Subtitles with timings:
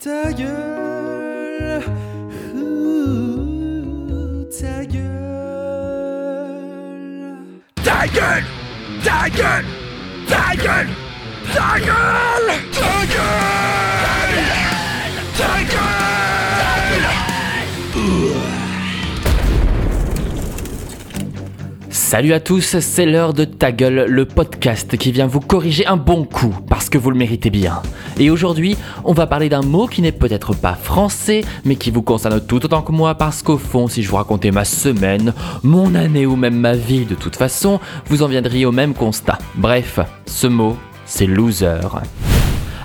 [0.00, 1.82] Ta gueule,
[2.54, 5.08] ouh, ta gueule.
[7.82, 8.44] Ta gueule
[9.02, 9.66] Ta gueule
[10.28, 10.94] Ta gueule
[11.52, 13.57] Ta gueule Ta gueule
[22.08, 25.98] Salut à tous, c'est l'heure de Ta gueule, le podcast qui vient vous corriger un
[25.98, 27.82] bon coup parce que vous le méritez bien.
[28.18, 32.00] Et aujourd'hui, on va parler d'un mot qui n'est peut-être pas français, mais qui vous
[32.00, 35.94] concerne tout autant que moi parce qu'au fond, si je vous racontais ma semaine, mon
[35.94, 39.36] année ou même ma vie de toute façon, vous en viendriez au même constat.
[39.56, 41.76] Bref, ce mot, c'est loser.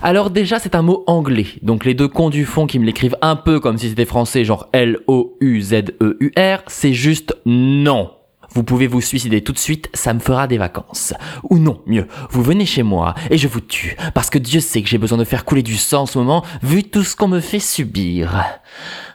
[0.01, 3.15] Alors déjà c'est un mot anglais, donc les deux cons du fond qui me l'écrivent
[3.21, 8.09] un peu comme si c'était français, genre L-O-U-Z-E-U-R, c'est juste non.
[8.53, 11.13] Vous pouvez vous suicider tout de suite, ça me fera des vacances.
[11.49, 14.83] Ou non, mieux, vous venez chez moi et je vous tue, parce que Dieu sait
[14.83, 17.27] que j'ai besoin de faire couler du sang en ce moment, vu tout ce qu'on
[17.27, 18.43] me fait subir.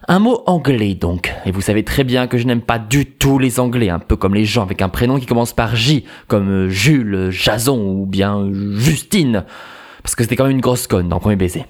[0.09, 3.39] Un mot anglais donc, et vous savez très bien que je n'aime pas du tout
[3.39, 6.48] les anglais, un peu comme les gens avec un prénom qui commence par J, comme
[6.48, 9.44] euh, Jules, Jason ou bien euh, Justine,
[10.03, 11.64] parce que c'était quand même une grosse conne dans Premier Baiser.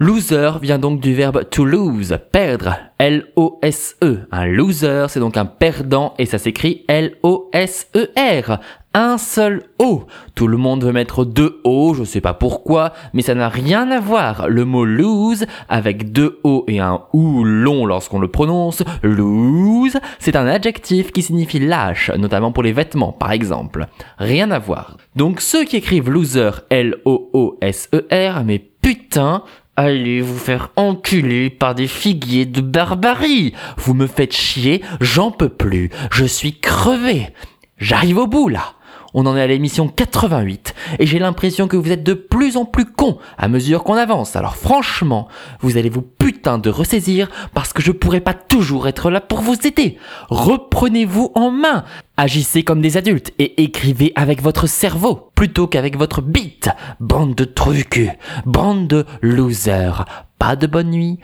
[0.00, 4.28] Loser vient donc du verbe to lose, perdre, L-O-S-E.
[4.30, 8.60] Un loser, c'est donc un perdant et ça s'écrit L-O-S-E-R.
[8.94, 10.04] Un seul O.
[10.36, 13.90] Tout le monde veut mettre deux O, je sais pas pourquoi, mais ça n'a rien
[13.90, 14.48] à voir.
[14.48, 20.36] Le mot lose, avec deux O et un OU long lorsqu'on le prononce, lose, c'est
[20.36, 23.88] un adjectif qui signifie lâche, notamment pour les vêtements, par exemple.
[24.18, 24.96] Rien à voir.
[25.16, 29.42] Donc ceux qui écrivent loser, L-O-O-S-E-R, mais putain,
[29.80, 33.54] Allez vous faire enculer par des figuiers de barbarie.
[33.76, 35.90] Vous me faites chier, j'en peux plus.
[36.10, 37.28] Je suis crevé.
[37.76, 38.72] J'arrive au bout là.
[39.14, 42.64] On en est à l'émission 88 et j'ai l'impression que vous êtes de plus en
[42.64, 44.36] plus cons à mesure qu'on avance.
[44.36, 45.28] Alors franchement,
[45.60, 49.40] vous allez vous putain de ressaisir parce que je pourrai pas toujours être là pour
[49.40, 49.98] vous aider.
[50.30, 51.84] Reprenez-vous en main.
[52.16, 56.70] Agissez comme des adultes et écrivez avec votre cerveau plutôt qu'avec votre bite.
[57.00, 58.08] Bande de trucs,
[58.44, 60.04] bande de losers.
[60.38, 61.18] Pas de bonne nuit,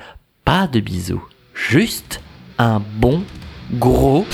[0.44, 1.24] pas de bisous.
[1.54, 2.20] Juste
[2.58, 3.22] un bon
[3.72, 4.24] gros